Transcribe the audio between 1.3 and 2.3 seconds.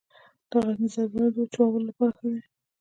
د وچولو لپاره ښه